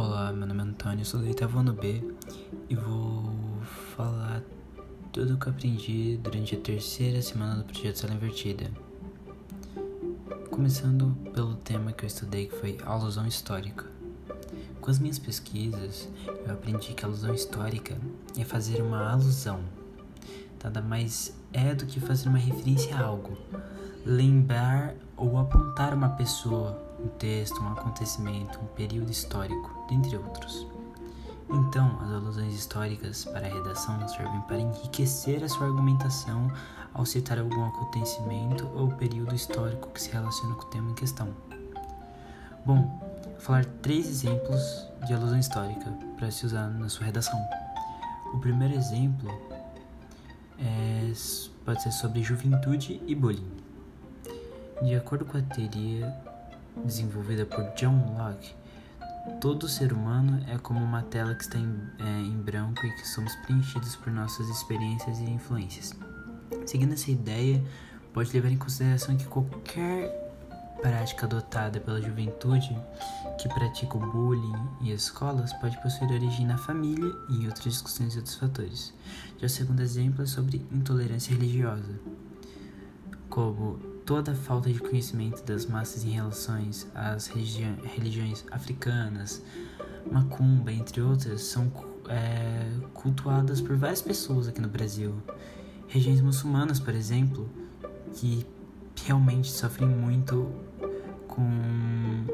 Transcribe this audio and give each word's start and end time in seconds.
Olá, 0.00 0.32
meu 0.32 0.46
nome 0.46 0.60
é 0.60 0.62
Antônio, 0.62 1.04
sou 1.04 1.18
do 1.18 1.26
oitavo 1.26 1.58
ano 1.58 1.72
B 1.72 2.00
e 2.70 2.76
vou 2.76 3.32
falar 3.96 4.44
tudo 5.12 5.34
o 5.34 5.36
que 5.36 5.48
aprendi 5.48 6.16
durante 6.22 6.54
a 6.54 6.60
terceira 6.60 7.20
semana 7.20 7.56
do 7.56 7.64
projeto 7.64 7.96
Sala 7.96 8.14
Invertida. 8.14 8.70
Começando 10.52 11.16
pelo 11.34 11.56
tema 11.56 11.90
que 11.90 12.04
eu 12.04 12.06
estudei, 12.06 12.46
que 12.46 12.54
foi 12.54 12.78
alusão 12.86 13.26
histórica. 13.26 13.86
Com 14.80 14.88
as 14.88 15.00
minhas 15.00 15.18
pesquisas, 15.18 16.08
eu 16.46 16.52
aprendi 16.52 16.94
que 16.94 17.04
a 17.04 17.08
alusão 17.08 17.34
histórica 17.34 17.98
é 18.38 18.44
fazer 18.44 18.80
uma 18.80 19.10
alusão. 19.10 19.58
Nada 20.62 20.80
mais 20.80 21.34
é 21.52 21.74
do 21.74 21.86
que 21.86 21.98
fazer 21.98 22.28
uma 22.28 22.38
referência 22.38 22.96
a 22.96 23.02
algo, 23.02 23.36
lembrar 24.06 24.94
ou 25.18 25.38
apontar 25.38 25.92
uma 25.92 26.10
pessoa, 26.10 26.80
um 26.98 27.08
texto, 27.08 27.60
um 27.60 27.72
acontecimento, 27.72 28.58
um 28.60 28.66
período 28.68 29.10
histórico, 29.10 29.86
dentre 29.88 30.16
outros. 30.16 30.66
Então, 31.50 31.98
as 32.02 32.10
alusões 32.10 32.54
históricas 32.54 33.24
para 33.24 33.46
a 33.46 33.50
redação 33.50 34.06
servem 34.08 34.40
para 34.42 34.58
enriquecer 34.58 35.42
a 35.42 35.48
sua 35.48 35.66
argumentação 35.66 36.50
ao 36.92 37.06
citar 37.06 37.38
algum 37.38 37.64
acontecimento 37.64 38.68
ou 38.74 38.88
período 38.88 39.34
histórico 39.34 39.88
que 39.90 40.02
se 40.02 40.10
relaciona 40.10 40.54
com 40.54 40.66
o 40.66 40.70
tema 40.70 40.90
em 40.90 40.94
questão. 40.94 41.28
Bom, 42.66 42.82
vou 43.24 43.40
falar 43.40 43.64
três 43.64 44.06
exemplos 44.06 44.86
de 45.06 45.14
alusão 45.14 45.38
histórica 45.38 45.90
para 46.18 46.30
se 46.30 46.44
usar 46.44 46.68
na 46.68 46.88
sua 46.88 47.06
redação. 47.06 47.38
O 48.34 48.38
primeiro 48.38 48.74
exemplo 48.74 49.30
é, 50.58 51.12
pode 51.64 51.82
ser 51.82 51.92
sobre 51.92 52.22
juventude 52.22 53.00
e 53.06 53.14
bullying. 53.14 53.67
De 54.82 54.94
acordo 54.94 55.24
com 55.24 55.36
a 55.36 55.42
teoria 55.42 56.14
desenvolvida 56.84 57.44
por 57.44 57.64
John 57.74 58.16
Locke, 58.16 58.54
todo 59.40 59.68
ser 59.68 59.92
humano 59.92 60.40
é 60.48 60.56
como 60.58 60.78
uma 60.78 61.02
tela 61.02 61.34
que 61.34 61.42
está 61.42 61.58
em, 61.58 61.80
é, 61.98 62.20
em 62.20 62.40
branco 62.40 62.86
e 62.86 62.90
que 62.92 63.08
somos 63.08 63.34
preenchidos 63.36 63.96
por 63.96 64.12
nossas 64.12 64.48
experiências 64.48 65.18
e 65.18 65.24
influências. 65.24 65.94
Seguindo 66.64 66.94
essa 66.94 67.10
ideia, 67.10 67.62
pode 68.12 68.32
levar 68.32 68.50
em 68.50 68.56
consideração 68.56 69.16
que 69.16 69.26
qualquer 69.26 70.26
prática 70.80 71.26
adotada 71.26 71.80
pela 71.80 72.00
juventude 72.00 72.76
que 73.36 73.48
pratica 73.48 73.96
o 73.96 74.00
bullying 74.00 74.54
em 74.80 74.90
escolas 74.90 75.52
pode 75.54 75.76
possuir 75.82 76.10
origem 76.12 76.46
na 76.46 76.56
família 76.56 77.12
e 77.28 77.42
em 77.42 77.46
outras 77.46 77.64
discussões 77.64 78.14
e 78.14 78.18
outros 78.18 78.36
fatores. 78.36 78.94
Já 79.38 79.46
o 79.46 79.50
segundo 79.50 79.80
exemplo 79.80 80.22
é 80.22 80.26
sobre 80.26 80.64
intolerância 80.70 81.34
religiosa, 81.34 81.98
como 83.28 83.97
toda 84.08 84.32
a 84.32 84.34
falta 84.34 84.72
de 84.72 84.80
conhecimento 84.80 85.44
das 85.44 85.66
massas 85.66 86.02
em 86.02 86.08
relação 86.08 86.58
às 86.94 87.26
religi 87.26 87.62
religiões 87.94 88.42
africanas, 88.50 89.42
macumba, 90.10 90.72
entre 90.72 91.02
outras, 91.02 91.42
são 91.42 91.70
é, 92.08 92.70
cultuadas 92.94 93.60
por 93.60 93.76
várias 93.76 94.00
pessoas 94.00 94.48
aqui 94.48 94.62
no 94.62 94.68
Brasil. 94.68 95.12
Regiões 95.88 96.22
muçulmanas, 96.22 96.80
por 96.80 96.94
exemplo, 96.94 97.50
que 98.14 98.46
realmente 99.04 99.50
sofrem 99.50 99.90
muito 99.90 100.50
com 101.26 102.24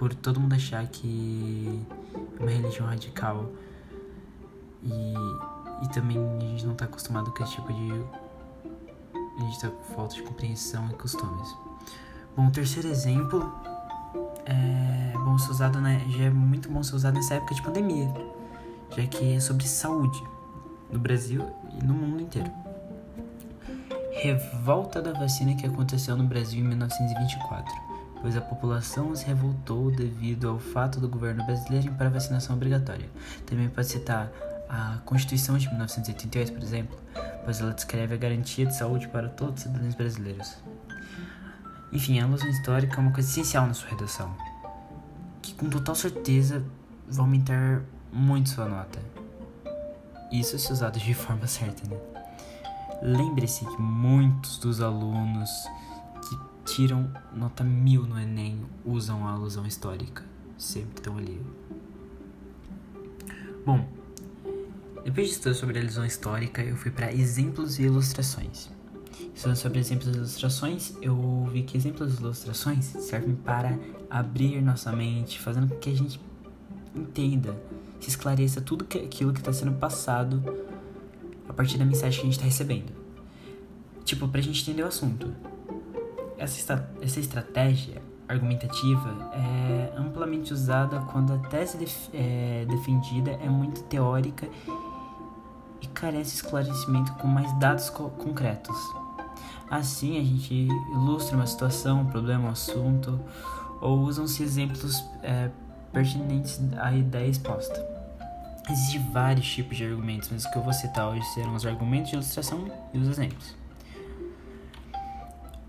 por 0.00 0.12
todo 0.14 0.40
mundo 0.40 0.54
achar 0.54 0.84
que 0.88 1.80
é 2.40 2.42
uma 2.42 2.50
religião 2.50 2.88
radical 2.88 3.52
e, 4.82 5.14
e 5.84 5.88
também 5.90 6.18
a 6.18 6.40
gente 6.40 6.66
não 6.66 6.72
está 6.72 6.86
acostumado 6.86 7.30
com 7.30 7.44
esse 7.44 7.54
tipo 7.54 7.72
de 7.72 8.27
a 9.38 9.44
gente 9.44 9.54
está 9.54 9.68
com 9.68 9.94
falta 9.94 10.14
de 10.14 10.22
compreensão 10.22 10.88
e 10.90 10.94
costumes. 10.94 11.56
Bom, 12.36 12.48
o 12.48 12.50
terceiro 12.50 12.88
exemplo 12.88 13.52
é 14.44 15.12
bom 15.18 15.38
ser 15.38 15.50
usado, 15.50 15.80
né? 15.80 16.04
Já 16.10 16.24
é 16.24 16.30
muito 16.30 16.70
bom 16.70 16.82
ser 16.82 16.96
usado 16.96 17.14
nessa 17.14 17.34
época 17.34 17.54
de 17.54 17.62
pandemia, 17.62 18.12
já 18.96 19.06
que 19.06 19.34
é 19.34 19.40
sobre 19.40 19.66
saúde 19.66 20.22
no 20.90 20.98
Brasil 20.98 21.44
e 21.80 21.84
no 21.84 21.94
mundo 21.94 22.22
inteiro. 22.22 22.50
Revolta 24.22 25.00
da 25.00 25.12
vacina 25.12 25.54
que 25.54 25.66
aconteceu 25.66 26.16
no 26.16 26.24
Brasil 26.24 26.60
em 26.60 26.68
1924, 26.68 27.72
pois 28.20 28.36
a 28.36 28.40
população 28.40 29.14
se 29.14 29.24
revoltou 29.24 29.90
devido 29.92 30.48
ao 30.48 30.58
fato 30.58 30.98
do 30.98 31.08
governo 31.08 31.44
brasileiro 31.44 31.86
impor 31.86 32.06
a 32.08 32.10
vacinação 32.10 32.56
obrigatória. 32.56 33.08
Também 33.46 33.68
pode 33.68 33.86
citar 33.86 34.32
a 34.68 34.98
Constituição 35.04 35.56
de 35.56 35.68
1988, 35.68 36.52
por 36.52 36.62
exemplo, 36.62 36.98
pois 37.48 37.62
ela 37.62 37.72
descreve 37.72 38.12
a 38.12 38.18
garantia 38.18 38.66
de 38.66 38.76
saúde 38.76 39.08
para 39.08 39.26
todos 39.26 39.54
os 39.54 39.62
cidadãos 39.62 39.94
brasileiros. 39.94 40.54
Enfim, 41.90 42.20
a 42.20 42.24
alusão 42.24 42.46
histórica 42.46 42.96
é 42.96 43.00
uma 43.00 43.10
coisa 43.10 43.26
essencial 43.26 43.66
na 43.66 43.72
sua 43.72 43.88
redação, 43.88 44.36
que 45.40 45.54
com 45.54 45.70
total 45.70 45.94
certeza 45.94 46.62
vai 47.08 47.20
aumentar 47.20 47.80
muito 48.12 48.50
sua 48.50 48.66
nota. 48.66 48.98
Isso 50.30 50.58
se 50.58 50.70
usado 50.70 50.98
de 50.98 51.14
forma 51.14 51.46
certa, 51.46 51.88
né? 51.88 51.98
Lembre-se 53.00 53.64
que 53.64 53.80
muitos 53.80 54.58
dos 54.58 54.82
alunos 54.82 55.48
que 56.28 56.74
tiram 56.74 57.10
nota 57.32 57.64
mil 57.64 58.02
no 58.02 58.20
Enem 58.20 58.62
usam 58.84 59.26
a 59.26 59.32
alusão 59.32 59.64
histórica. 59.64 60.22
Sempre 60.58 60.98
estão 60.98 61.16
ali. 61.16 61.40
Bom, 63.64 63.88
depois 65.04 65.28
de 65.28 65.34
estudar 65.34 65.54
sobre 65.54 65.78
a 65.78 65.82
alusão 65.82 66.04
histórica, 66.04 66.62
eu 66.62 66.76
fui 66.76 66.90
para 66.90 67.12
exemplos 67.12 67.78
e 67.78 67.82
ilustrações. 67.82 68.70
Estudando 69.34 69.56
sobre 69.56 69.78
exemplos 69.78 70.08
e 70.08 70.18
ilustrações, 70.18 70.92
eu 71.00 71.48
vi 71.52 71.62
que 71.62 71.76
exemplos 71.76 72.14
e 72.14 72.16
ilustrações 72.20 72.84
servem 72.84 73.34
para 73.34 73.78
abrir 74.10 74.60
nossa 74.60 74.92
mente, 74.92 75.38
fazendo 75.38 75.68
com 75.68 75.76
que 75.76 75.90
a 75.90 75.94
gente 75.94 76.20
entenda, 76.94 77.56
se 78.00 78.08
esclareça 78.08 78.60
tudo 78.60 78.84
que, 78.84 78.98
aquilo 78.98 79.32
que 79.32 79.40
está 79.40 79.52
sendo 79.52 79.72
passado 79.72 80.42
a 81.48 81.52
partir 81.52 81.78
da 81.78 81.84
mensagem 81.84 82.20
que 82.20 82.20
a 82.20 82.24
gente 82.24 82.32
está 82.34 82.44
recebendo. 82.44 82.92
Tipo, 84.04 84.28
para 84.28 84.40
a 84.40 84.42
gente 84.42 84.62
entender 84.62 84.82
o 84.82 84.86
assunto. 84.86 85.32
Essa, 86.36 86.88
essa 87.00 87.20
estratégia 87.20 88.00
argumentativa 88.28 89.30
é 89.32 89.92
amplamente 89.96 90.52
usada 90.52 91.00
quando 91.00 91.32
a 91.32 91.38
tese 91.38 91.78
def, 91.78 92.08
é, 92.12 92.66
defendida 92.68 93.30
é 93.32 93.48
muito 93.48 93.82
teórica 93.84 94.48
carece 95.98 96.30
de 96.30 96.36
esclarecimento 96.36 97.12
com 97.14 97.26
mais 97.26 97.52
dados 97.58 97.90
co 97.90 98.10
concretos. 98.10 98.76
Assim, 99.70 100.18
a 100.18 100.24
gente 100.24 100.54
ilustra 100.92 101.36
uma 101.36 101.46
situação, 101.46 102.02
um 102.02 102.06
problema, 102.06 102.48
um 102.48 102.52
assunto, 102.52 103.20
ou 103.80 103.98
usam-se 104.00 104.42
exemplos 104.42 105.04
é, 105.22 105.50
pertinentes 105.92 106.60
à 106.78 106.92
ideia 106.92 107.28
exposta. 107.28 107.84
Existem 108.70 109.00
vários 109.12 109.46
tipos 109.46 109.76
de 109.76 109.84
argumentos, 109.84 110.28
mas 110.30 110.44
o 110.44 110.50
que 110.50 110.58
eu 110.58 110.62
vou 110.62 110.72
citar 110.72 111.08
hoje 111.08 111.24
serão 111.34 111.54
os 111.54 111.66
argumentos 111.66 112.10
de 112.10 112.16
ilustração 112.16 112.70
e 112.92 112.98
os 112.98 113.08
exemplos. 113.08 113.56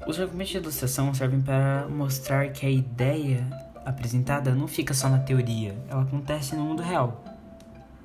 Os 0.07 0.19
argumentos 0.19 0.51
de 0.51 0.57
ilustração 0.57 1.13
servem 1.13 1.41
para 1.41 1.88
mostrar 1.89 2.50
que 2.50 2.66
a 2.66 2.69
ideia 2.69 3.45
apresentada 3.85 4.53
não 4.53 4.68
fica 4.68 4.94
só 4.94 5.09
na 5.09 5.19
teoria, 5.19 5.75
ela 5.89 6.03
acontece 6.03 6.56
no 6.56 6.63
mundo 6.63 6.81
real. 6.81 7.23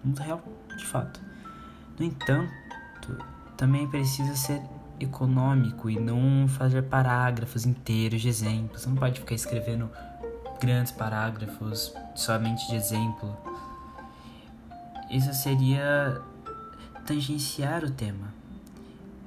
No 0.02 0.10
mundo 0.10 0.20
real, 0.20 0.42
de 0.76 0.84
fato. 0.84 1.33
No 1.98 2.04
entanto, 2.04 3.16
também 3.56 3.86
precisa 3.86 4.34
ser 4.34 4.60
econômico 4.98 5.88
e 5.88 5.98
não 5.98 6.48
fazer 6.48 6.82
parágrafos 6.82 7.64
inteiros 7.66 8.20
de 8.20 8.28
exemplos. 8.28 8.82
Você 8.82 8.88
não 8.88 8.96
pode 8.96 9.20
ficar 9.20 9.34
escrevendo 9.34 9.90
grandes 10.60 10.92
parágrafos 10.92 11.94
somente 12.14 12.66
de 12.68 12.76
exemplo. 12.76 13.36
Isso 15.10 15.32
seria 15.34 16.20
tangenciar 17.06 17.84
o 17.84 17.90
tema. 17.90 18.32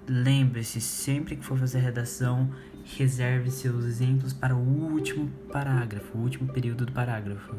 Lembre-se, 0.08 0.82
sempre 0.82 1.36
que 1.36 1.46
for 1.46 1.58
fazer 1.58 1.80
redação, 1.80 2.50
reserve 2.98 3.52
seus 3.52 3.86
exemplos 3.86 4.34
para 4.34 4.56
o 4.56 4.60
último 4.60 5.30
parágrafo, 5.52 6.18
o 6.18 6.22
último 6.22 6.52
período 6.52 6.86
do 6.86 6.92
parágrafo. 6.92 7.56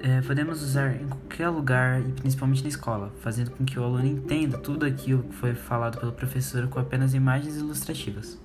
É, 0.00 0.20
podemos 0.22 0.62
usar 0.62 0.94
em 0.94 1.08
qualquer 1.08 1.48
lugar 1.48 2.00
e 2.00 2.12
principalmente 2.12 2.62
na 2.62 2.68
escola, 2.68 3.12
fazendo 3.20 3.50
com 3.50 3.64
que 3.64 3.78
o 3.78 3.82
aluno 3.82 4.06
entenda 4.06 4.56
tudo 4.56 4.86
aquilo 4.86 5.24
que 5.24 5.34
foi 5.34 5.54
falado 5.54 5.98
pelo 5.98 6.12
professor 6.12 6.68
com 6.68 6.78
apenas 6.78 7.14
imagens 7.14 7.56
ilustrativas. 7.56 8.38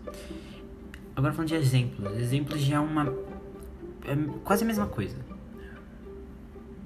Agora 1.16 1.32
falando 1.32 1.50
de 1.50 1.56
exemplos, 1.56 2.18
exemplos 2.18 2.60
já 2.60 2.78
é 2.78 2.80
uma 2.80 3.14
é 4.06 4.16
quase 4.44 4.64
a 4.64 4.68
mesma 4.68 4.88
coisa. 4.88 5.16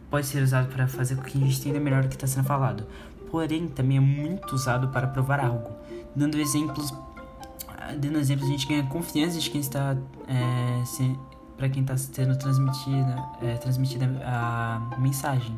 Pode 0.09 0.25
ser 0.25 0.43
usado 0.43 0.67
para 0.71 0.87
fazer 0.87 1.15
com 1.15 1.23
que 1.23 1.37
a 1.37 1.41
gente 1.41 1.59
entenda 1.59 1.79
melhor 1.79 2.05
o 2.05 2.07
que 2.07 2.15
está 2.15 2.27
sendo 2.27 2.45
falado, 2.45 2.85
porém 3.31 3.67
também 3.67 3.97
é 3.97 4.01
muito 4.01 4.53
usado 4.53 4.89
para 4.89 5.07
provar 5.07 5.39
algo, 5.39 5.71
dando 6.15 6.37
exemplos. 6.39 6.93
Dando 7.99 8.17
exemplos, 8.17 8.49
a 8.49 8.51
gente 8.51 8.67
ganha 8.67 8.83
confiança 8.83 9.39
de 9.39 9.49
quem 9.49 9.61
está 9.61 9.95
é, 10.27 10.85
se, 10.85 11.17
para 11.57 11.68
quem 11.69 11.81
está 11.81 11.98
sendo 11.98 12.38
transmitida, 12.38 13.15
é, 13.42 13.56
transmitida 13.56 14.06
a 14.24 14.95
mensagem, 15.00 15.57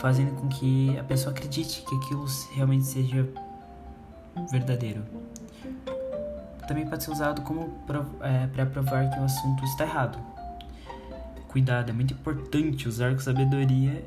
fazendo 0.00 0.34
com 0.40 0.48
que 0.48 0.98
a 0.98 1.04
pessoa 1.04 1.32
acredite 1.32 1.82
que 1.82 1.94
aquilo 1.94 2.26
realmente 2.54 2.84
seja 2.84 3.26
verdadeiro. 4.50 5.02
Também 6.66 6.84
pode 6.84 7.04
ser 7.04 7.12
usado 7.12 7.42
como 7.42 7.72
é, 8.20 8.48
para 8.48 8.66
provar 8.66 9.08
que 9.08 9.20
o 9.20 9.24
assunto 9.24 9.64
está 9.64 9.84
errado. 9.84 10.18
cuidado, 11.48 11.90
é 11.90 11.92
muito 11.92 12.12
importante 12.12 12.88
usar 12.88 13.14
com 13.14 13.20
sabedoria 13.20 14.04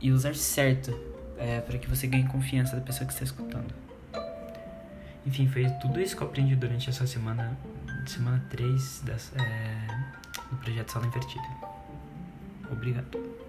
e 0.00 0.10
usar 0.10 0.34
certo 0.34 0.90
é, 1.36 1.60
para 1.60 1.78
que 1.78 1.88
você 1.88 2.06
ganhe 2.06 2.26
confiança 2.26 2.74
da 2.74 2.82
pessoa 2.82 3.06
que 3.06 3.12
está 3.12 3.24
escutando. 3.24 3.72
Enfim, 5.26 5.46
foi 5.46 5.68
tudo 5.80 6.00
isso 6.00 6.16
que 6.16 6.22
eu 6.22 6.26
aprendi 6.26 6.56
durante 6.56 6.88
essa 6.88 7.06
semana, 7.06 7.56
semana 8.08 8.42
3 8.50 9.02
das, 9.04 9.32
é, 9.36 9.86
do 10.50 10.56
projeto 10.56 10.90
Sala 10.90 11.06
Invertida. 11.06 11.48
Obrigado. 12.70 13.47